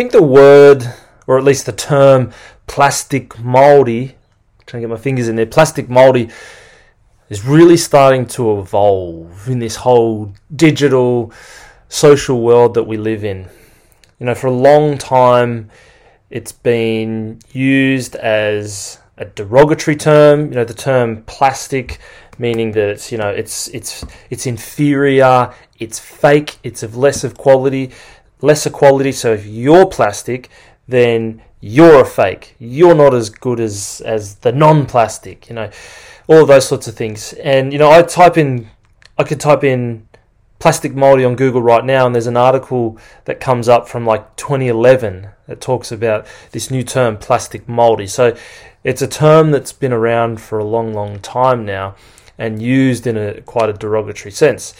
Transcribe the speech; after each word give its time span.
think 0.00 0.12
the 0.12 0.22
word, 0.22 0.82
or 1.26 1.36
at 1.36 1.44
least 1.44 1.66
the 1.66 1.72
term, 1.72 2.32
plastic 2.66 3.34
Māori, 3.34 4.14
trying 4.64 4.80
to 4.80 4.88
get 4.88 4.88
my 4.88 4.96
fingers 4.96 5.28
in 5.28 5.36
there, 5.36 5.44
plastic 5.44 5.88
Māori 5.88 6.32
is 7.28 7.44
really 7.44 7.76
starting 7.76 8.24
to 8.24 8.58
evolve 8.58 9.46
in 9.46 9.58
this 9.58 9.76
whole 9.76 10.32
digital 10.56 11.30
social 11.90 12.40
world 12.40 12.72
that 12.72 12.84
we 12.84 12.96
live 12.96 13.24
in. 13.24 13.46
You 14.18 14.24
know, 14.24 14.34
for 14.34 14.46
a 14.46 14.52
long 14.52 14.96
time, 14.96 15.68
it's 16.30 16.52
been 16.52 17.40
used 17.52 18.16
as 18.16 19.00
a 19.18 19.26
derogatory 19.26 19.96
term. 19.96 20.46
You 20.46 20.54
know, 20.54 20.64
the 20.64 20.72
term 20.72 21.24
plastic, 21.24 21.98
meaning 22.38 22.72
that 22.72 22.88
it's 22.88 23.12
you 23.12 23.18
know 23.18 23.28
it's 23.28 23.68
it's 23.68 24.02
it's 24.30 24.46
inferior, 24.46 25.52
it's 25.78 25.98
fake, 25.98 26.56
it's 26.62 26.82
of 26.82 26.96
less 26.96 27.22
of 27.22 27.36
quality, 27.36 27.90
lesser 28.42 28.70
quality. 28.70 29.12
So 29.12 29.32
if 29.32 29.46
you're 29.46 29.86
plastic, 29.86 30.50
then 30.88 31.42
you're 31.60 32.00
a 32.00 32.06
fake. 32.06 32.56
You're 32.58 32.94
not 32.94 33.14
as 33.14 33.30
good 33.30 33.60
as 33.60 34.02
as 34.04 34.36
the 34.36 34.52
non-plastic. 34.52 35.48
You 35.48 35.54
know, 35.56 35.70
all 36.26 36.46
those 36.46 36.68
sorts 36.68 36.88
of 36.88 36.94
things. 36.94 37.32
And 37.34 37.72
you 37.72 37.78
know, 37.78 37.90
I 37.90 38.02
type 38.02 38.38
in, 38.38 38.70
I 39.18 39.24
could 39.24 39.40
type 39.40 39.64
in 39.64 40.08
plastic 40.60 40.92
Māori 40.92 41.26
on 41.26 41.34
Google 41.36 41.62
right 41.62 41.84
now, 41.84 42.06
and 42.06 42.14
there's 42.14 42.26
an 42.26 42.36
article 42.36 42.98
that 43.24 43.40
comes 43.40 43.68
up 43.68 43.88
from 43.88 44.06
like 44.06 44.36
2011 44.36 45.28
that 45.48 45.60
talks 45.60 45.90
about 45.90 46.26
this 46.52 46.70
new 46.70 46.84
term, 46.84 47.16
plastic 47.16 47.66
Māori. 47.66 48.08
So 48.08 48.36
it's 48.84 49.02
a 49.02 49.08
term 49.08 49.50
that's 49.50 49.72
been 49.72 49.92
around 49.92 50.40
for 50.40 50.58
a 50.58 50.64
long, 50.64 50.94
long 50.94 51.18
time 51.18 51.64
now, 51.64 51.96
and 52.38 52.62
used 52.62 53.06
in 53.06 53.16
a 53.16 53.40
quite 53.42 53.68
a 53.68 53.72
derogatory 53.72 54.30
sense. 54.30 54.74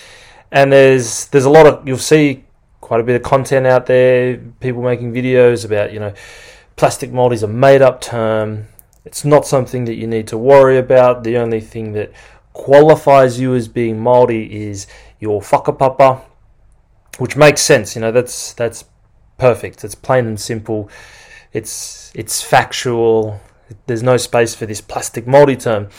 And 0.52 0.72
there's 0.72 1.26
there's 1.26 1.44
a 1.44 1.50
lot 1.50 1.66
of 1.66 1.86
you'll 1.86 1.98
see 1.98 2.44
quite 2.90 3.00
a 3.00 3.04
bit 3.04 3.14
of 3.14 3.22
content 3.22 3.68
out 3.68 3.86
there, 3.86 4.36
people 4.58 4.82
making 4.82 5.12
videos 5.12 5.64
about 5.64 5.92
you 5.92 6.00
know 6.00 6.12
plastic 6.74 7.12
Māori 7.12 7.34
is 7.34 7.44
a 7.44 7.46
made 7.46 7.82
up 7.82 8.00
term. 8.00 8.66
It's 9.04 9.24
not 9.24 9.46
something 9.46 9.84
that 9.84 9.94
you 9.94 10.08
need 10.08 10.26
to 10.26 10.36
worry 10.36 10.76
about. 10.76 11.22
The 11.22 11.36
only 11.38 11.60
thing 11.60 11.92
that 11.92 12.10
qualifies 12.52 13.38
you 13.38 13.54
as 13.54 13.68
being 13.68 14.00
Māori 14.00 14.50
is 14.50 14.88
your 15.20 15.40
whakapapa, 15.40 16.20
which 17.18 17.36
makes 17.36 17.60
sense. 17.60 17.94
You 17.94 18.00
know, 18.00 18.10
that's 18.10 18.54
that's 18.54 18.84
perfect. 19.38 19.84
It's 19.84 19.94
plain 19.94 20.26
and 20.26 20.40
simple. 20.40 20.90
It's 21.52 22.10
it's 22.12 22.42
factual. 22.42 23.40
There's 23.86 24.02
no 24.02 24.16
space 24.16 24.56
for 24.56 24.66
this 24.66 24.80
plastic 24.80 25.26
Māori 25.26 25.62
term. 25.62 25.90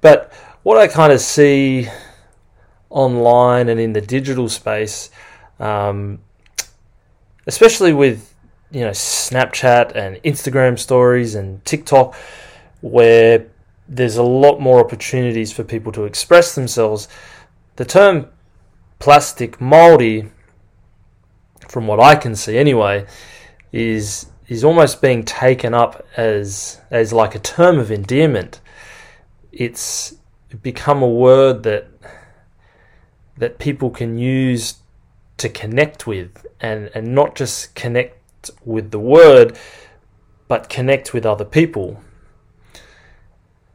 But 0.00 0.32
what 0.62 0.78
I 0.78 0.88
kind 0.88 1.12
of 1.12 1.20
see 1.20 1.88
online 2.88 3.68
and 3.68 3.78
in 3.78 3.92
the 3.92 4.00
digital 4.00 4.48
space, 4.48 5.10
um, 5.58 6.20
especially 7.50 7.92
with 7.92 8.32
you 8.70 8.82
know 8.82 8.90
Snapchat 8.90 9.96
and 9.96 10.22
Instagram 10.22 10.78
stories 10.78 11.34
and 11.34 11.64
TikTok, 11.64 12.14
where 12.80 13.46
there's 13.88 14.16
a 14.16 14.22
lot 14.22 14.60
more 14.60 14.78
opportunities 14.78 15.52
for 15.52 15.64
people 15.64 15.90
to 15.92 16.04
express 16.04 16.54
themselves. 16.54 17.08
The 17.74 17.84
term 17.84 18.28
plastic 19.00 19.58
Māori, 19.58 20.30
from 21.68 21.88
what 21.88 21.98
I 21.98 22.14
can 22.14 22.36
see 22.36 22.56
anyway, 22.56 23.04
is 23.72 24.26
is 24.46 24.62
almost 24.62 25.02
being 25.02 25.24
taken 25.24 25.74
up 25.74 26.06
as 26.16 26.80
as 26.92 27.12
like 27.12 27.34
a 27.34 27.40
term 27.40 27.80
of 27.80 27.90
endearment. 27.90 28.60
It's 29.50 30.14
become 30.62 31.02
a 31.02 31.08
word 31.08 31.64
that 31.64 31.88
that 33.38 33.58
people 33.58 33.90
can 33.90 34.18
use 34.18 34.79
to 35.40 35.48
connect 35.48 36.06
with 36.06 36.46
and, 36.60 36.90
and 36.94 37.14
not 37.14 37.34
just 37.34 37.74
connect 37.74 38.50
with 38.64 38.90
the 38.90 38.98
word 38.98 39.58
but 40.48 40.68
connect 40.68 41.14
with 41.14 41.24
other 41.24 41.44
people. 41.44 42.02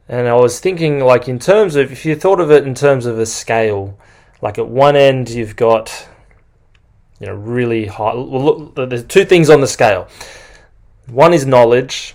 And 0.08 0.28
I 0.28 0.34
was 0.34 0.60
thinking 0.60 1.00
like 1.00 1.26
in 1.26 1.38
terms 1.38 1.74
of 1.74 1.90
if 1.90 2.04
you 2.04 2.14
thought 2.14 2.38
of 2.38 2.50
it 2.50 2.66
in 2.66 2.74
terms 2.74 3.06
of 3.06 3.18
a 3.18 3.26
scale, 3.26 3.98
like 4.42 4.58
at 4.58 4.68
one 4.68 4.94
end 4.94 5.30
you've 5.30 5.56
got 5.56 6.08
you 7.20 7.26
know 7.26 7.34
really 7.34 7.86
high 7.86 8.14
well 8.14 8.70
look 8.74 8.90
there's 8.90 9.04
two 9.04 9.24
things 9.24 9.48
on 9.48 9.60
the 9.60 9.66
scale 9.66 10.06
one 11.06 11.32
is 11.32 11.46
knowledge 11.46 12.14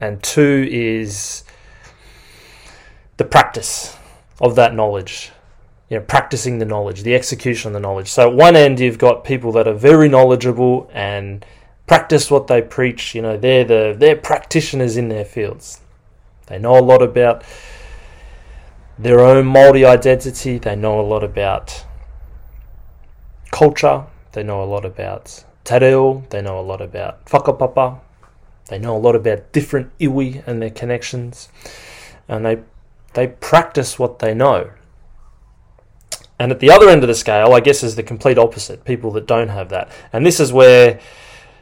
and 0.00 0.22
two 0.22 0.68
is 0.70 1.42
the 3.16 3.24
practice 3.24 3.96
of 4.40 4.54
that 4.54 4.74
knowledge 4.74 5.32
you 5.88 5.98
know 5.98 6.04
practicing 6.04 6.58
the 6.58 6.64
knowledge 6.64 7.02
the 7.02 7.14
execution 7.14 7.68
of 7.68 7.74
the 7.74 7.80
knowledge 7.80 8.08
so 8.08 8.28
at 8.28 8.34
one 8.34 8.56
end 8.56 8.80
you've 8.80 8.98
got 8.98 9.24
people 9.24 9.52
that 9.52 9.68
are 9.68 9.74
very 9.74 10.08
knowledgeable 10.08 10.90
and 10.92 11.44
practice 11.86 12.30
what 12.30 12.46
they 12.46 12.60
preach 12.60 13.14
you 13.14 13.22
know 13.22 13.36
they're 13.36 13.64
the 13.64 13.94
they're 13.98 14.16
practitioners 14.16 14.96
in 14.96 15.08
their 15.08 15.24
fields 15.24 15.80
they 16.46 16.58
know 16.58 16.78
a 16.78 16.80
lot 16.80 17.02
about 17.02 17.44
their 18.98 19.20
own 19.20 19.44
Māori 19.44 19.86
identity. 19.86 20.58
They 20.58 20.76
know 20.76 21.00
a 21.00 21.02
lot 21.02 21.22
about 21.22 21.84
culture. 23.50 24.04
They 24.32 24.42
know 24.42 24.62
a 24.62 24.64
lot 24.64 24.84
about 24.84 25.44
te 25.64 25.78
reo. 25.78 26.24
They 26.30 26.42
know 26.42 26.58
a 26.58 26.62
lot 26.62 26.80
about 26.80 27.24
whakapapa. 27.26 28.00
They 28.68 28.78
know 28.78 28.96
a 28.96 28.98
lot 28.98 29.14
about 29.14 29.52
different 29.52 29.96
iwi 29.98 30.46
and 30.46 30.62
their 30.62 30.70
connections. 30.70 31.48
And 32.28 32.44
they 32.44 32.58
they 33.14 33.28
practice 33.28 33.98
what 33.98 34.18
they 34.18 34.34
know. 34.34 34.70
And 36.38 36.52
at 36.52 36.60
the 36.60 36.70
other 36.70 36.88
end 36.88 37.02
of 37.02 37.08
the 37.08 37.14
scale, 37.14 37.52
I 37.54 37.60
guess, 37.60 37.82
is 37.82 37.96
the 37.96 38.02
complete 38.02 38.38
opposite. 38.38 38.84
People 38.84 39.10
that 39.12 39.26
don't 39.26 39.48
have 39.48 39.70
that. 39.70 39.90
And 40.12 40.26
this 40.26 40.38
is 40.38 40.52
where 40.52 41.00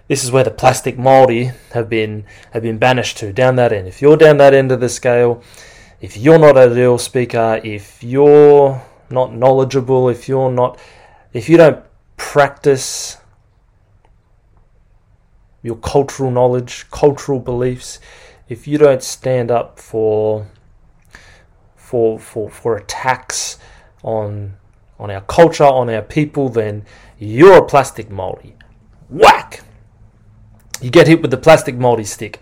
this 0.09 0.23
is 0.23 0.31
where 0.31 0.45
the 0.45 0.51
plastic 0.51 0.97
Māori 0.97 1.55
have 1.73 1.89
been 1.89 2.25
have 2.53 2.63
been 2.63 2.79
banished 2.79 3.19
to 3.19 3.33
down 3.33 3.57
that 3.57 3.73
end. 3.73 3.89
If 3.89 4.03
you're 4.03 4.17
down 4.17 4.37
that 4.39 4.53
end 4.53 4.73
of 4.73 4.81
the 4.81 4.89
scale, 4.89 5.43
if 6.01 6.17
you're 6.17 6.39
not 6.39 6.59
a 6.59 6.69
real 6.69 6.99
speaker, 6.99 7.61
if 7.65 8.03
you're 8.03 8.83
not 9.11 9.33
knowledgeable, 9.33 10.09
if 10.09 10.29
you're 10.29 10.51
not, 10.51 10.79
if 11.33 11.49
you 11.49 11.57
don't 11.57 11.83
practice 12.17 13.19
your 15.63 15.77
cultural 15.77 16.31
knowledge, 16.31 16.91
cultural 16.91 17.41
beliefs, 17.41 18.01
if 18.49 18.69
you 18.69 18.77
don't 18.77 19.03
stand 19.03 19.51
up 19.51 19.79
for 19.79 20.47
for 21.77 22.19
for 22.19 22.51
for 22.51 22.77
attacks 22.77 23.59
on 24.03 24.57
on 24.99 25.11
our 25.11 25.21
culture, 25.23 25.65
on 25.65 25.91
our 25.91 26.03
people, 26.03 26.49
then 26.49 26.85
you're 27.19 27.59
a 27.59 27.67
plastic 27.67 28.09
Māori. 28.09 28.55
Whack! 29.09 29.63
You 30.81 30.91
get 30.91 31.07
hit 31.07 31.23
with 31.23 31.31
the 31.31 31.37
plastic 31.37 31.77
Māori 31.77 32.07
stick. 32.07 32.41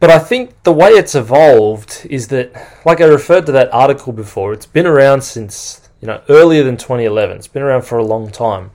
But 0.00 0.10
I 0.10 0.18
think 0.18 0.62
the 0.62 0.72
way 0.72 0.90
it's 0.90 1.14
evolved 1.14 2.06
is 2.08 2.28
that, 2.28 2.52
like 2.84 3.00
I 3.00 3.04
referred 3.04 3.46
to 3.46 3.52
that 3.52 3.72
article 3.72 4.12
before, 4.12 4.52
it's 4.52 4.66
been 4.66 4.86
around 4.86 5.22
since, 5.22 5.88
you 6.00 6.06
know, 6.06 6.22
earlier 6.28 6.62
than 6.62 6.76
2011. 6.76 7.36
It's 7.36 7.48
been 7.48 7.62
around 7.62 7.82
for 7.82 7.98
a 7.98 8.04
long 8.04 8.30
time. 8.30 8.70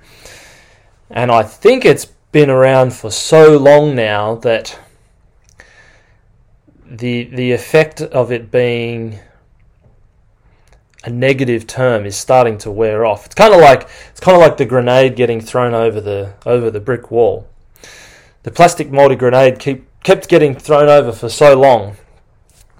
And 1.10 1.32
I 1.32 1.44
think 1.44 1.86
it's 1.86 2.06
been 2.06 2.50
around 2.50 2.94
for 2.94 3.12
so 3.12 3.58
long 3.58 3.96
now 3.96 4.36
that 4.36 4.78
the 6.86 7.24
the 7.26 7.52
effect 7.52 8.02
of 8.02 8.32
it 8.32 8.52
being 8.52 9.20
a 11.04 11.10
negative 11.10 11.68
term 11.68 12.06
is 12.06 12.16
starting 12.16 12.58
to 12.60 12.72
wear 12.72 13.06
off. 13.06 13.26
It's 13.26 13.36
kind 13.36 13.54
of 13.54 13.60
like 13.60 13.90
it's 14.10 14.20
kind 14.20 14.36
of 14.36 14.42
like 14.42 14.58
the 14.58 14.66
grenade 14.66 15.16
getting 15.16 15.42
thrown 15.42 15.74
over 15.74 16.00
the 16.00 16.34
over 16.46 16.72
the 16.72 16.80
brick 16.80 17.12
wall. 17.12 17.48
The 18.44 18.52
plastic 18.52 18.90
Māori 18.90 19.18
grenade 19.18 19.60
keep 19.60 19.86
kept 20.04 20.30
getting 20.30 20.56
thrown 20.56 20.90
over 20.90 21.12
for 21.12 21.30
so 21.30 21.60
long, 21.60 21.98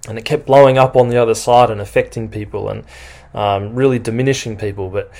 and 0.08 0.18
it 0.18 0.24
kept 0.24 0.46
blowing 0.46 0.78
up 0.78 0.96
on 0.96 1.08
the 1.08 1.16
other 1.16 1.34
side 1.34 1.70
and 1.70 1.80
affecting 1.80 2.28
people 2.28 2.68
and 2.68 2.84
um, 3.34 3.74
really 3.74 3.98
diminishing 3.98 4.56
people. 4.56 4.88
But 4.88 5.10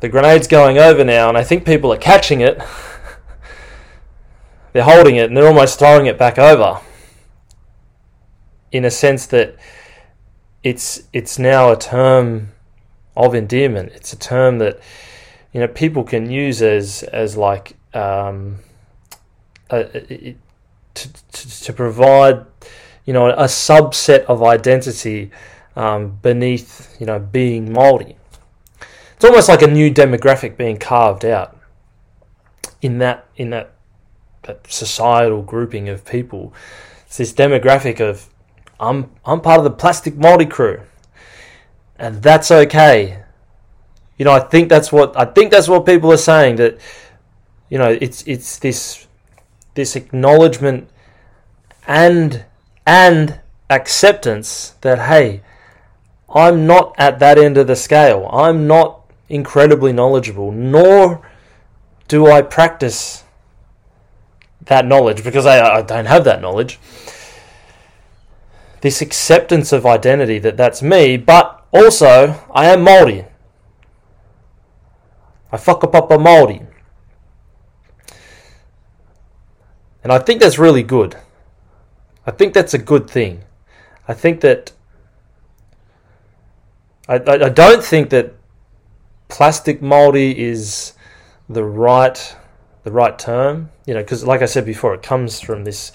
the 0.00 0.08
grenade's 0.08 0.48
going 0.48 0.78
over 0.78 1.04
now, 1.04 1.28
and 1.28 1.38
I 1.38 1.44
think 1.44 1.64
people 1.64 1.92
are 1.92 1.98
catching 1.98 2.40
it. 2.40 2.60
they're 4.72 4.82
holding 4.82 5.16
it 5.16 5.26
and 5.26 5.36
they're 5.36 5.46
almost 5.46 5.78
throwing 5.78 6.06
it 6.06 6.18
back 6.18 6.38
over. 6.38 6.80
In 8.72 8.84
a 8.84 8.90
sense 8.90 9.26
that 9.26 9.56
it's 10.62 11.04
it's 11.12 11.38
now 11.38 11.70
a 11.70 11.76
term 11.76 12.52
of 13.16 13.34
endearment. 13.34 13.92
It's 13.94 14.12
a 14.12 14.18
term 14.18 14.58
that 14.58 14.80
you 15.52 15.60
know 15.60 15.68
people 15.68 16.04
can 16.04 16.30
use 16.30 16.62
as 16.62 17.02
as 17.04 17.36
like 17.36 17.76
um, 17.94 18.58
a, 19.70 20.36
to, 20.94 21.12
to, 21.32 21.64
to 21.64 21.72
provide, 21.72 22.44
you 23.04 23.12
know, 23.12 23.30
a 23.30 23.44
subset 23.44 24.24
of 24.24 24.42
identity 24.42 25.30
um, 25.76 26.18
beneath, 26.22 26.96
you 27.00 27.06
know, 27.06 27.18
being 27.18 27.68
Māori. 27.68 28.16
It's 29.14 29.24
almost 29.24 29.48
like 29.48 29.62
a 29.62 29.66
new 29.66 29.92
demographic 29.92 30.56
being 30.56 30.78
carved 30.78 31.24
out 31.24 31.56
in 32.80 32.98
that 32.98 33.26
in 33.36 33.50
that, 33.50 33.72
that 34.42 34.66
societal 34.70 35.42
grouping 35.42 35.88
of 35.88 36.04
people. 36.04 36.54
It's 37.06 37.18
this 37.18 37.32
demographic 37.32 38.00
of 38.00 38.29
I'm 38.80 39.10
I'm 39.24 39.40
part 39.40 39.58
of 39.58 39.64
the 39.64 39.70
plastic 39.70 40.14
Māori 40.14 40.50
crew, 40.50 40.80
and 41.98 42.22
that's 42.22 42.50
okay. 42.50 43.22
You 44.18 44.24
know, 44.24 44.32
I 44.32 44.40
think 44.40 44.68
that's 44.68 44.90
what 44.90 45.16
I 45.16 45.26
think 45.26 45.52
that's 45.52 45.68
what 45.68 45.86
people 45.86 46.12
are 46.12 46.16
saying 46.16 46.56
that 46.56 46.80
You 47.70 47.78
know, 47.78 47.96
it's 48.00 48.24
it's 48.26 48.58
this 48.58 49.06
this 49.74 49.94
acknowledgement 49.94 50.90
and 51.86 52.44
and 52.84 53.40
acceptance 53.70 54.74
that 54.80 54.98
hey, 55.08 55.42
I'm 56.34 56.66
not 56.66 56.94
at 56.98 57.20
that 57.20 57.38
end 57.38 57.56
of 57.56 57.68
the 57.68 57.76
scale. 57.76 58.28
I'm 58.32 58.66
not 58.66 59.00
incredibly 59.28 59.92
knowledgeable, 59.92 60.50
nor 60.50 61.22
do 62.08 62.26
I 62.26 62.42
practice 62.42 63.22
that 64.64 64.84
knowledge 64.84 65.22
because 65.22 65.46
I, 65.46 65.78
I 65.78 65.82
don't 65.82 66.06
have 66.06 66.24
that 66.24 66.42
knowledge. 66.42 66.80
This 68.80 69.02
acceptance 69.02 69.72
of 69.72 69.84
identity 69.84 70.38
that 70.38 70.56
that's 70.56 70.82
me, 70.82 71.16
but 71.16 71.66
also 71.72 72.40
I 72.54 72.66
am 72.66 72.84
Māori. 72.84 73.26
I 75.52 75.56
fuck 75.56 75.82
up 75.84 75.94
up 75.94 76.10
a 76.10 76.18
Maori. 76.18 76.62
And 80.02 80.12
I 80.12 80.18
think 80.18 80.40
that's 80.40 80.58
really 80.58 80.82
good. 80.82 81.16
I 82.26 82.30
think 82.30 82.54
that's 82.54 82.74
a 82.74 82.78
good 82.78 83.10
thing. 83.10 83.42
I 84.08 84.14
think 84.14 84.40
that 84.40 84.72
I, 87.08 87.16
I, 87.16 87.46
I 87.46 87.48
don't 87.48 87.82
think 87.82 88.10
that 88.10 88.34
plastic 89.28 89.80
Māori 89.80 90.34
is 90.34 90.94
the 91.48 91.64
right 91.64 92.36
the 92.84 92.92
right 92.92 93.18
term. 93.18 93.70
You 93.86 93.94
know, 93.94 94.00
because 94.00 94.24
like 94.24 94.42
I 94.42 94.46
said 94.46 94.64
before, 94.64 94.94
it 94.94 95.02
comes 95.02 95.40
from 95.40 95.64
this 95.64 95.92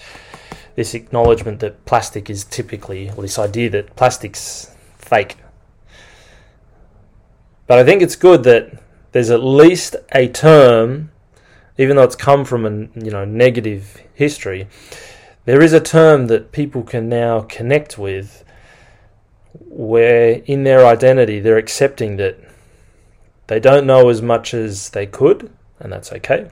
this 0.76 0.94
acknowledgement 0.94 1.60
that 1.60 1.84
plastic 1.86 2.30
is 2.30 2.44
typically, 2.44 3.10
or 3.10 3.22
this 3.22 3.38
idea 3.38 3.70
that 3.70 3.96
plastic's 3.96 4.70
fake. 4.98 5.36
But 7.66 7.78
I 7.78 7.84
think 7.84 8.02
it's 8.02 8.14
good 8.14 8.44
that 8.44 8.80
there's 9.12 9.30
at 9.30 9.42
least 9.42 9.96
a 10.12 10.28
term, 10.28 11.10
even 11.78 11.96
though 11.96 12.02
it's 12.02 12.14
come 12.14 12.44
from 12.44 12.66
a 12.66 12.70
you 13.04 13.10
know 13.10 13.24
negative 13.24 14.02
history. 14.14 14.68
There 15.46 15.62
is 15.62 15.72
a 15.72 15.80
term 15.80 16.26
that 16.26 16.52
people 16.52 16.82
can 16.82 17.08
now 17.08 17.40
connect 17.40 17.96
with, 17.96 18.44
where 19.54 20.42
in 20.44 20.64
their 20.64 20.86
identity 20.86 21.40
they're 21.40 21.56
accepting 21.56 22.18
that 22.18 22.38
they 23.46 23.60
don't 23.60 23.86
know 23.86 24.10
as 24.10 24.20
much 24.20 24.52
as 24.52 24.90
they 24.90 25.06
could, 25.06 25.50
and 25.80 25.90
that's 25.90 26.12
okay. 26.12 26.50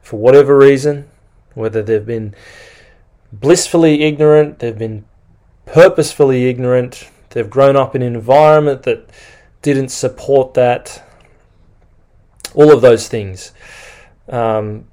For 0.00 0.18
whatever 0.18 0.56
reason, 0.56 1.08
whether 1.54 1.82
they've 1.82 2.04
been 2.04 2.34
blissfully 3.32 4.02
ignorant, 4.02 4.58
they've 4.58 4.78
been 4.78 5.04
purposefully 5.66 6.48
ignorant, 6.48 7.08
they've 7.30 7.48
grown 7.48 7.76
up 7.76 7.94
in 7.94 8.02
an 8.02 8.14
environment 8.14 8.82
that 8.82 9.08
didn't 9.62 9.88
support 9.90 10.54
that, 10.54 11.06
all 12.54 12.72
of 12.72 12.80
those 12.80 13.08
things. 13.08 13.52
Um, 14.28 14.86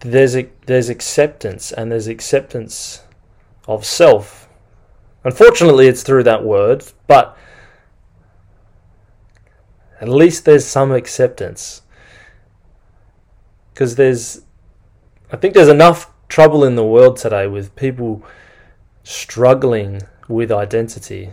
there's 0.00 0.36
a, 0.36 0.48
there's 0.66 0.88
acceptance 0.88 1.72
and 1.72 1.90
there's 1.90 2.06
acceptance 2.06 3.02
of 3.66 3.84
self. 3.84 4.48
Unfortunately, 5.24 5.88
it's 5.88 6.02
through 6.02 6.22
that 6.24 6.44
word, 6.44 6.84
but 7.06 7.36
at 10.00 10.08
least 10.08 10.44
there's 10.44 10.64
some 10.64 10.92
acceptance. 10.92 11.82
Because 13.72 13.96
there's, 13.96 14.42
I 15.32 15.36
think 15.36 15.54
there's 15.54 15.68
enough 15.68 16.10
trouble 16.28 16.64
in 16.64 16.76
the 16.76 16.84
world 16.84 17.16
today 17.16 17.46
with 17.46 17.74
people 17.76 18.22
struggling 19.02 20.02
with 20.28 20.52
identity, 20.52 21.30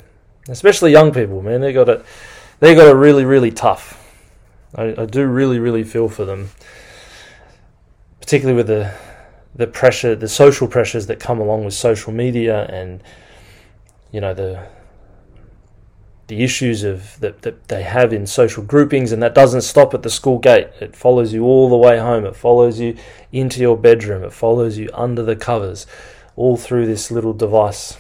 especially 0.47 0.91
young 0.91 1.13
people. 1.13 1.41
Man, 1.41 1.61
they 1.61 1.73
got 1.73 1.89
it, 1.89 2.05
they 2.59 2.73
got 2.75 2.87
it 2.87 2.95
really, 2.95 3.25
really 3.25 3.51
tough. 3.51 4.01
I, 4.75 4.95
I 4.97 5.05
do 5.05 5.25
really, 5.25 5.59
really 5.59 5.83
feel 5.83 6.09
for 6.09 6.25
them, 6.25 6.49
particularly 8.19 8.57
with 8.57 8.67
the 8.67 8.93
the 9.55 9.67
pressure, 9.67 10.15
the 10.15 10.27
social 10.27 10.67
pressures 10.67 11.07
that 11.07 11.19
come 11.19 11.39
along 11.39 11.63
with 11.63 11.73
social 11.73 12.11
media, 12.11 12.65
and 12.65 13.01
you 14.11 14.19
know 14.19 14.33
the 14.33 14.67
the 16.27 16.43
issues 16.43 16.83
of 16.83 17.19
that, 17.19 17.43
that 17.43 17.67
they 17.67 17.83
have 17.83 18.11
in 18.11 18.25
social 18.25 18.63
groupings, 18.63 19.11
and 19.11 19.21
that 19.21 19.35
doesn't 19.35 19.61
stop 19.61 19.93
at 19.93 20.01
the 20.01 20.09
school 20.09 20.39
gate. 20.39 20.69
It 20.79 20.95
follows 20.95 21.33
you 21.33 21.43
all 21.43 21.69
the 21.69 21.77
way 21.77 21.99
home. 21.99 22.25
It 22.25 22.35
follows 22.35 22.79
you 22.79 22.97
into 23.31 23.59
your 23.59 23.77
bedroom. 23.77 24.23
It 24.23 24.33
follows 24.33 24.77
you 24.77 24.89
under 24.93 25.23
the 25.23 25.35
covers, 25.35 25.85
all 26.35 26.57
through 26.57 26.87
this 26.87 27.11
little 27.11 27.33
device 27.33 27.97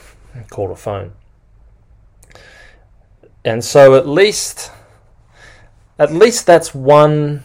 called 0.49 0.71
a 0.71 0.75
phone. 0.75 1.13
And 3.43 3.63
so, 3.63 3.93
at 3.93 4.07
least, 4.07 4.71
at 5.99 6.11
least 6.11 6.47
that's 6.47 6.73
one 6.73 7.43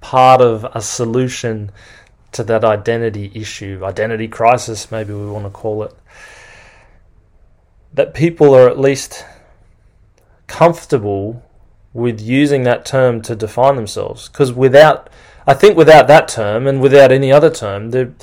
part 0.00 0.40
of 0.40 0.66
a 0.74 0.82
solution 0.82 1.70
to 2.32 2.42
that 2.42 2.64
identity 2.64 3.30
issue, 3.34 3.80
identity 3.84 4.26
crisis, 4.26 4.90
maybe 4.90 5.12
we 5.12 5.26
want 5.26 5.44
to 5.44 5.50
call 5.50 5.84
it. 5.84 5.94
That 7.92 8.14
people 8.14 8.54
are 8.54 8.68
at 8.68 8.78
least 8.78 9.24
comfortable 10.46 11.42
with 11.92 12.20
using 12.20 12.62
that 12.62 12.84
term 12.84 13.20
to 13.22 13.36
define 13.36 13.76
themselves. 13.76 14.28
Because 14.28 14.52
without, 14.52 15.10
I 15.46 15.54
think 15.54 15.76
without 15.76 16.08
that 16.08 16.28
term 16.28 16.66
and 16.66 16.80
without 16.80 17.12
any 17.12 17.30
other 17.30 17.50
term, 17.50 17.90
there, 17.90 18.14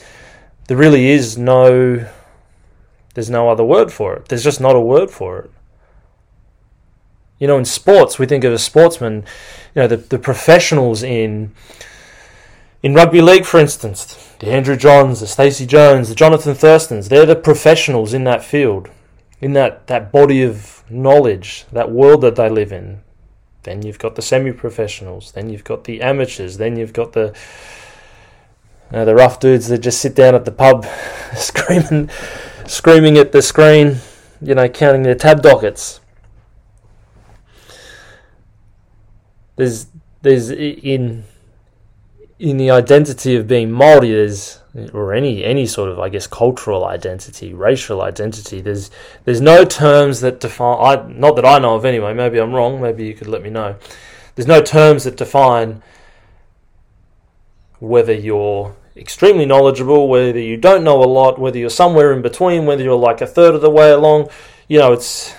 there 0.67 0.77
really 0.77 1.09
is 1.09 1.37
no, 1.37 2.07
there's 3.13 3.29
no 3.29 3.49
other 3.49 3.63
word 3.63 3.91
for 3.91 4.15
it. 4.15 4.27
There's 4.27 4.43
just 4.43 4.61
not 4.61 4.75
a 4.75 4.81
word 4.81 5.11
for 5.11 5.39
it. 5.39 5.51
You 7.37 7.47
know, 7.47 7.57
in 7.57 7.65
sports, 7.65 8.19
we 8.19 8.25
think 8.25 8.43
of 8.43 8.51
a 8.51 8.59
sportsman, 8.59 9.23
you 9.73 9.81
know, 9.81 9.87
the, 9.87 9.97
the 9.97 10.19
professionals 10.19 11.03
in 11.03 11.53
in 12.81 12.93
rugby 12.93 13.21
league, 13.21 13.45
for 13.45 13.59
instance, 13.59 14.33
the 14.39 14.47
Andrew 14.47 14.77
Johns, 14.77 15.19
the 15.19 15.27
Stacey 15.27 15.65
Jones, 15.65 16.07
the 16.07 16.15
Jonathan 16.15 16.53
Thurstons, 16.53 17.09
they're 17.09 17.25
the 17.25 17.35
professionals 17.35 18.13
in 18.13 18.23
that 18.23 18.41
field 18.41 18.89
in 19.41 19.53
that, 19.53 19.87
that 19.87 20.11
body 20.11 20.43
of 20.43 20.78
knowledge, 20.89 21.65
that 21.71 21.91
world 21.91 22.21
that 22.21 22.35
they 22.35 22.49
live 22.49 22.71
in. 22.71 23.01
Then 23.63 23.81
you've 23.81 23.99
got 23.99 24.15
the 24.15 24.21
semi-professionals. 24.21 25.31
Then 25.33 25.49
you've 25.49 25.63
got 25.63 25.83
the 25.83 26.01
amateurs. 26.01 26.57
Then 26.57 26.77
you've 26.77 26.93
got 26.93 27.13
the 27.13 27.35
know, 28.91 29.05
the 29.05 29.15
rough 29.15 29.39
dudes 29.39 29.67
that 29.67 29.79
just 29.79 30.01
sit 30.01 30.15
down 30.15 30.35
at 30.35 30.45
the 30.45 30.51
pub, 30.51 30.85
screaming, 31.35 32.09
screaming 32.65 33.17
at 33.17 33.31
the 33.31 33.41
screen, 33.41 33.97
you 34.41 34.55
know, 34.55 34.67
counting 34.67 35.03
their 35.03 35.15
tab 35.15 35.41
dockets. 35.41 35.99
There's 39.55 39.87
there's 40.21 40.49
in 40.49 41.25
in 42.39 42.57
the 42.57 42.71
identity 42.71 43.35
of 43.35 43.47
being 43.47 43.69
Maori, 43.71 44.11
there's 44.11 44.58
or 44.93 45.13
any 45.13 45.43
any 45.43 45.65
sort 45.65 45.89
of 45.89 45.99
I 45.99 46.09
guess 46.09 46.27
cultural 46.27 46.85
identity, 46.85 47.53
racial 47.53 48.01
identity. 48.01 48.61
There's 48.61 48.91
there's 49.25 49.41
no 49.41 49.65
terms 49.65 50.21
that 50.21 50.39
define. 50.39 50.77
I 50.79 51.07
not 51.07 51.35
that 51.35 51.45
I 51.45 51.59
know 51.59 51.75
of 51.75 51.85
anyway. 51.85 52.13
Maybe 52.13 52.39
I'm 52.39 52.53
wrong. 52.53 52.81
Maybe 52.81 53.05
you 53.05 53.13
could 53.13 53.27
let 53.27 53.41
me 53.41 53.49
know. 53.49 53.75
There's 54.35 54.47
no 54.47 54.61
terms 54.61 55.03
that 55.03 55.17
define 55.17 55.81
whether 57.79 58.13
you're 58.13 58.75
extremely 58.95 59.45
knowledgeable, 59.45 60.07
whether 60.07 60.39
you 60.39 60.57
don't 60.57 60.83
know 60.83 61.01
a 61.01 61.05
lot, 61.05 61.39
whether 61.39 61.57
you're 61.57 61.69
somewhere 61.69 62.13
in 62.13 62.21
between, 62.21 62.65
whether 62.65 62.83
you're 62.83 62.95
like 62.95 63.21
a 63.21 63.27
third 63.27 63.55
of 63.55 63.61
the 63.61 63.69
way 63.69 63.91
along. 63.91 64.29
You 64.67 64.79
know, 64.79 64.93
it's 64.93 65.33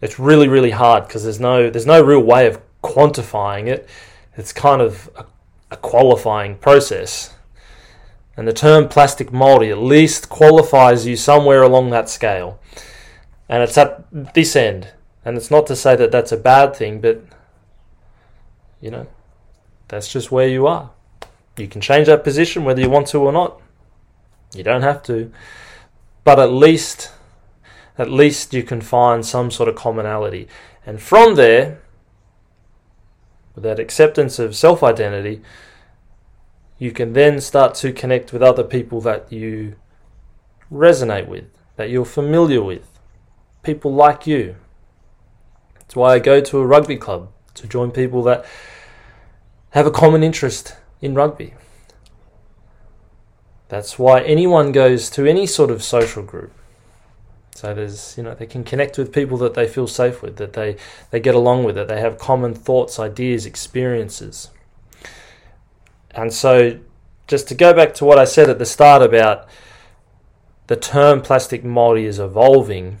it's 0.00 0.18
really 0.18 0.48
really 0.48 0.72
hard 0.72 1.06
because 1.06 1.22
there's 1.22 1.40
no 1.40 1.70
there's 1.70 1.86
no 1.86 2.02
real 2.02 2.20
way 2.20 2.46
of 2.48 2.60
quantifying 2.82 3.68
it. 3.68 3.88
It's 4.36 4.52
kind 4.52 4.82
of 4.82 5.08
a 5.16 5.24
a 5.74 5.76
qualifying 5.76 6.56
process. 6.56 7.34
And 8.36 8.48
the 8.48 8.52
term 8.52 8.88
plastic 8.88 9.32
Maori 9.32 9.70
at 9.70 9.78
least 9.78 10.28
qualifies 10.28 11.06
you 11.06 11.16
somewhere 11.16 11.62
along 11.62 11.90
that 11.90 12.08
scale. 12.08 12.58
And 13.48 13.62
it's 13.62 13.78
at 13.78 14.06
this 14.34 14.56
end. 14.56 14.88
And 15.24 15.36
it's 15.36 15.50
not 15.50 15.66
to 15.68 15.76
say 15.76 15.96
that 15.96 16.10
that's 16.10 16.32
a 16.32 16.36
bad 16.36 16.74
thing, 16.74 17.00
but, 17.00 17.22
you 18.80 18.90
know, 18.90 19.06
that's 19.88 20.12
just 20.12 20.32
where 20.32 20.48
you 20.48 20.66
are. 20.66 20.90
You 21.56 21.68
can 21.68 21.80
change 21.80 22.06
that 22.06 22.24
position 22.24 22.64
whether 22.64 22.80
you 22.80 22.90
want 22.90 23.06
to 23.08 23.18
or 23.18 23.32
not. 23.32 23.60
You 24.54 24.64
don't 24.64 24.82
have 24.82 25.02
to. 25.04 25.30
But 26.24 26.38
at 26.38 26.50
least, 26.50 27.12
at 27.96 28.10
least 28.10 28.52
you 28.52 28.62
can 28.62 28.80
find 28.80 29.24
some 29.24 29.50
sort 29.50 29.68
of 29.68 29.76
commonality. 29.76 30.48
And 30.84 31.00
from 31.00 31.36
there, 31.36 31.80
with 33.54 33.64
that 33.64 33.78
acceptance 33.78 34.38
of 34.38 34.56
self 34.56 34.82
identity, 34.82 35.40
you 36.78 36.90
can 36.90 37.12
then 37.12 37.40
start 37.40 37.74
to 37.76 37.92
connect 37.92 38.32
with 38.32 38.42
other 38.42 38.64
people 38.64 39.00
that 39.02 39.32
you 39.32 39.76
resonate 40.72 41.28
with, 41.28 41.44
that 41.76 41.90
you're 41.90 42.04
familiar 42.04 42.62
with, 42.62 42.98
people 43.62 43.92
like 43.92 44.26
you. 44.26 44.56
That's 45.78 45.94
why 45.94 46.14
I 46.14 46.18
go 46.18 46.40
to 46.40 46.58
a 46.58 46.66
rugby 46.66 46.96
club 46.96 47.30
to 47.54 47.66
join 47.66 47.90
people 47.90 48.22
that 48.24 48.44
have 49.70 49.86
a 49.86 49.90
common 49.90 50.22
interest 50.22 50.76
in 51.00 51.14
rugby. 51.14 51.54
That's 53.68 53.98
why 53.98 54.20
anyone 54.22 54.72
goes 54.72 55.10
to 55.10 55.26
any 55.26 55.46
sort 55.46 55.70
of 55.70 55.82
social 55.82 56.22
group. 56.22 56.52
So 57.54 57.72
there's, 57.72 58.16
you 58.16 58.24
know, 58.24 58.34
they 58.34 58.46
can 58.46 58.64
connect 58.64 58.98
with 58.98 59.12
people 59.12 59.38
that 59.38 59.54
they 59.54 59.68
feel 59.68 59.86
safe 59.86 60.22
with, 60.22 60.36
that 60.36 60.54
they, 60.54 60.76
they 61.10 61.20
get 61.20 61.36
along 61.36 61.62
with, 61.62 61.76
that 61.76 61.86
they 61.86 62.00
have 62.00 62.18
common 62.18 62.52
thoughts, 62.52 62.98
ideas, 62.98 63.46
experiences. 63.46 64.50
And 66.10 66.32
so, 66.32 66.80
just 67.26 67.48
to 67.48 67.54
go 67.54 67.72
back 67.72 67.94
to 67.94 68.04
what 68.04 68.18
I 68.18 68.24
said 68.24 68.50
at 68.50 68.58
the 68.58 68.66
start 68.66 69.02
about 69.02 69.48
the 70.66 70.76
term 70.76 71.22
plastic 71.22 71.62
Māori 71.62 72.04
is 72.04 72.18
evolving, 72.18 72.98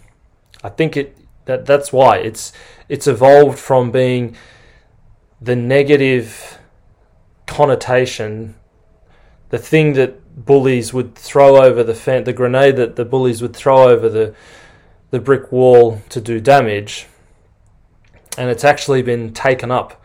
I 0.62 0.68
think 0.68 0.96
it 0.96 1.16
that 1.46 1.66
that's 1.66 1.92
why 1.92 2.16
it's 2.18 2.52
it's 2.88 3.06
evolved 3.06 3.58
from 3.58 3.90
being 3.90 4.36
the 5.40 5.56
negative 5.56 6.58
connotation, 7.46 8.54
the 9.50 9.58
thing 9.58 9.92
that 9.94 10.20
bullies 10.36 10.92
would 10.92 11.14
throw 11.14 11.62
over 11.62 11.82
the 11.82 11.94
fan, 11.94 12.24
the 12.24 12.32
grenade 12.32 12.76
that 12.76 12.96
the 12.96 13.04
bullies 13.04 13.40
would 13.40 13.54
throw 13.54 13.88
over 13.88 14.08
the 14.08 14.34
the 15.10 15.20
brick 15.20 15.52
wall 15.52 16.02
to 16.08 16.20
do 16.20 16.40
damage, 16.40 17.06
and 18.36 18.50
it's 18.50 18.64
actually 18.64 19.00
been 19.00 19.32
taken 19.32 19.70
up 19.70 20.02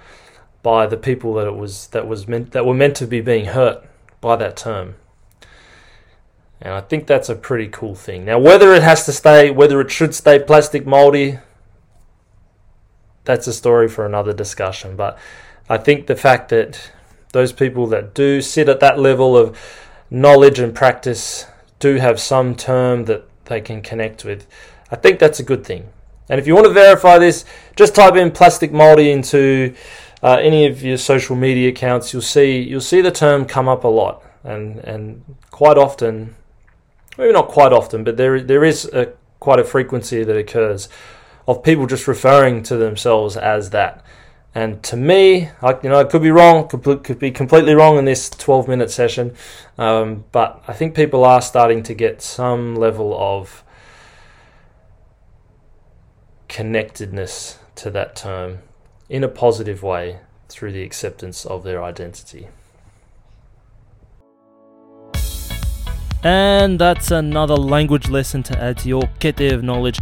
by 0.61 0.85
the 0.85 0.97
people 0.97 1.33
that 1.33 1.47
it 1.47 1.55
was 1.55 1.87
that 1.87 2.07
was 2.07 2.27
meant 2.27 2.51
that 2.51 2.65
were 2.65 2.73
meant 2.73 2.95
to 2.95 3.07
be 3.07 3.21
being 3.21 3.45
hurt 3.45 3.83
by 4.21 4.35
that 4.35 4.55
term. 4.55 4.95
And 6.61 6.73
I 6.73 6.81
think 6.81 7.07
that's 7.07 7.29
a 7.29 7.35
pretty 7.35 7.69
cool 7.69 7.95
thing. 7.95 8.25
Now, 8.25 8.37
whether 8.37 8.73
it 8.73 8.83
has 8.83 9.05
to 9.05 9.13
stay, 9.13 9.49
whether 9.49 9.79
it 9.79 9.89
should 9.89 10.13
stay 10.13 10.39
plastic 10.39 10.85
Māori, 10.85 11.41
that's 13.23 13.47
a 13.47 13.53
story 13.53 13.87
for 13.87 14.05
another 14.05 14.33
discussion. 14.33 14.97
But 14.97 15.17
I 15.69 15.77
think 15.77 16.07
the 16.07 16.17
fact 16.17 16.49
that 16.49 16.91
those 17.31 17.53
people 17.53 17.87
that 17.87 18.13
do 18.13 18.41
sit 18.41 18.67
at 18.67 18.81
that 18.81 18.99
level 18.99 19.37
of 19.37 19.57
knowledge 20.11 20.59
and 20.59 20.73
practice 20.73 21.45
do 21.79 21.95
have 21.95 22.19
some 22.19 22.55
term 22.55 23.05
that 23.05 23.25
they 23.45 23.61
can 23.61 23.81
connect 23.81 24.25
with. 24.25 24.47
I 24.91 24.95
think 24.95 25.19
that's 25.19 25.39
a 25.39 25.43
good 25.43 25.65
thing. 25.65 25.89
And 26.29 26.39
if 26.39 26.45
you 26.45 26.53
want 26.53 26.67
to 26.67 26.73
verify 26.73 27.17
this, 27.17 27.45
just 27.75 27.95
type 27.95 28.15
in 28.15 28.31
plastic 28.31 28.71
Māori 28.71 29.11
into 29.11 29.73
uh, 30.21 30.37
any 30.41 30.67
of 30.67 30.83
your 30.83 30.97
social 30.97 31.35
media 31.35 31.69
accounts. 31.69 32.13
You'll 32.13 32.21
see 32.21 32.59
you'll 32.59 32.81
see 32.81 33.01
the 33.01 33.11
term 33.11 33.45
come 33.45 33.67
up 33.67 33.83
a 33.83 33.87
lot, 33.87 34.23
and 34.43 34.77
and 34.79 35.23
quite 35.49 35.77
often, 35.77 36.35
maybe 37.17 37.33
not 37.33 37.47
quite 37.47 37.73
often, 37.73 38.03
but 38.03 38.17
there 38.17 38.41
there 38.41 38.63
is 38.63 38.85
a, 38.85 39.13
quite 39.39 39.59
a 39.59 39.63
frequency 39.63 40.23
that 40.23 40.37
occurs 40.37 40.89
of 41.47 41.63
people 41.63 41.87
just 41.87 42.07
referring 42.07 42.61
to 42.63 42.77
themselves 42.77 43.35
as 43.35 43.71
that. 43.71 44.03
And 44.55 44.81
to 44.83 44.97
me, 44.97 45.49
I, 45.61 45.77
you 45.83 45.89
know, 45.89 45.99
I 45.99 46.05
could 46.05 46.23
be 46.23 46.31
wrong, 46.31 46.67
could, 46.67 47.03
could 47.03 47.19
be 47.19 47.31
completely 47.31 47.75
wrong 47.75 47.97
in 47.97 48.05
this 48.05 48.29
12 48.29 48.67
minute 48.67 48.89
session, 48.89 49.35
um, 49.77 50.25
but 50.31 50.63
I 50.67 50.73
think 50.73 50.95
people 50.95 51.23
are 51.23 51.41
starting 51.41 51.83
to 51.83 51.93
get 51.93 52.21
some 52.21 52.75
level 52.75 53.15
of 53.17 53.63
connectedness 56.47 57.59
to 57.75 57.91
that 57.91 58.15
term 58.15 58.59
in 59.07 59.23
a 59.23 59.27
positive 59.27 59.83
way 59.83 60.19
through 60.49 60.71
the 60.71 60.81
acceptance 60.81 61.45
of 61.45 61.63
their 61.63 61.83
identity. 61.83 62.47
And 66.23 66.79
that's 66.79 67.11
another 67.11 67.55
language 67.55 68.09
lesson 68.09 68.43
to 68.43 68.61
add 68.61 68.79
to 68.79 68.89
your 68.89 69.03
kete 69.19 69.53
of 69.53 69.63
knowledge. 69.63 69.99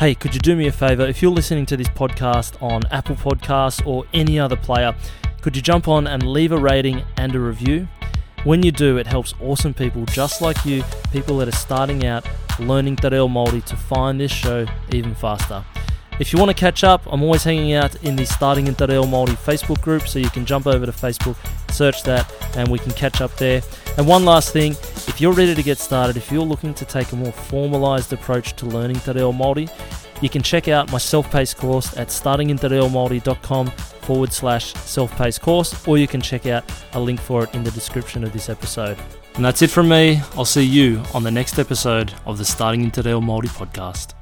Hey, 0.00 0.16
could 0.16 0.34
you 0.34 0.40
do 0.40 0.56
me 0.56 0.66
a 0.66 0.72
favor? 0.72 1.06
If 1.06 1.22
you're 1.22 1.30
listening 1.30 1.66
to 1.66 1.76
this 1.76 1.86
podcast 1.88 2.60
on 2.60 2.82
Apple 2.90 3.14
Podcasts 3.14 3.86
or 3.86 4.04
any 4.12 4.40
other 4.40 4.56
player, 4.56 4.92
could 5.40 5.54
you 5.54 5.62
jump 5.62 5.86
on 5.86 6.08
and 6.08 6.32
leave 6.32 6.50
a 6.50 6.58
rating 6.58 7.04
and 7.16 7.32
a 7.34 7.38
review? 7.38 7.86
When 8.42 8.64
you 8.64 8.72
do, 8.72 8.98
it 8.98 9.06
helps 9.06 9.34
awesome 9.40 9.72
people 9.72 10.04
just 10.06 10.42
like 10.42 10.62
you, 10.64 10.82
people 11.12 11.38
that 11.38 11.48
are 11.48 11.52
starting 11.52 12.04
out 12.04 12.26
learning 12.58 12.96
Te 12.96 13.08
Reo 13.08 13.28
Māori 13.28 13.64
to 13.66 13.76
find 13.76 14.20
this 14.20 14.32
show 14.32 14.66
even 14.90 15.14
faster. 15.14 15.64
If 16.20 16.32
you 16.32 16.38
want 16.38 16.48
to 16.48 16.54
catch 16.54 16.84
up, 16.84 17.02
I'm 17.12 17.24
always 17.24 17.42
hanging 17.42 17.72
out 17.72 17.96
in 18.04 18.14
the 18.14 18.24
Starting 18.24 18.68
in 18.68 18.76
Te 18.76 18.86
Reo 18.86 19.02
Māori 19.02 19.36
Facebook 19.36 19.80
group, 19.80 20.06
so 20.06 20.20
you 20.20 20.30
can 20.30 20.46
jump 20.46 20.66
over 20.68 20.86
to 20.86 20.92
Facebook, 20.92 21.36
search 21.72 22.04
that, 22.04 22.32
and 22.56 22.68
we 22.68 22.78
can 22.78 22.92
catch 22.92 23.20
up 23.20 23.34
there. 23.36 23.62
And 23.98 24.06
one 24.06 24.24
last 24.24 24.52
thing, 24.52 24.72
if 24.72 25.20
you're 25.20 25.32
ready 25.32 25.56
to 25.56 25.62
get 25.62 25.78
started, 25.78 26.16
if 26.16 26.30
you're 26.30 26.44
looking 26.44 26.72
to 26.74 26.84
take 26.84 27.10
a 27.10 27.16
more 27.16 27.32
formalized 27.32 28.12
approach 28.12 28.54
to 28.56 28.66
learning 28.66 29.00
Te 29.00 29.10
Reo 29.10 29.32
Māori, 29.32 29.68
you 30.22 30.28
can 30.28 30.40
check 30.40 30.68
out 30.68 30.90
my 30.92 30.98
self-paced 30.98 31.56
course 31.56 31.96
at 31.96 32.08
startingintereomāori.com 32.08 33.66
forward 33.66 34.32
slash 34.32 34.72
self-paced 34.74 35.42
course, 35.42 35.86
or 35.88 35.98
you 35.98 36.06
can 36.06 36.20
check 36.20 36.46
out 36.46 36.62
a 36.92 37.00
link 37.00 37.20
for 37.20 37.42
it 37.42 37.52
in 37.56 37.64
the 37.64 37.72
description 37.72 38.22
of 38.22 38.32
this 38.32 38.48
episode. 38.48 38.96
And 39.34 39.44
that's 39.44 39.62
it 39.62 39.70
from 39.70 39.88
me. 39.88 40.22
I'll 40.36 40.44
see 40.44 40.62
you 40.62 41.02
on 41.12 41.24
the 41.24 41.32
next 41.32 41.58
episode 41.58 42.14
of 42.24 42.38
the 42.38 42.44
Starting 42.44 42.82
in 42.82 42.92
Te 42.92 43.00
Reo 43.00 43.20
Māori 43.20 43.48
podcast. 43.48 44.13